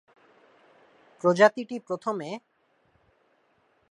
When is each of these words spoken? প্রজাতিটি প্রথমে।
প্রজাতিটি 1.23 1.75
প্রথমে। 1.79 2.29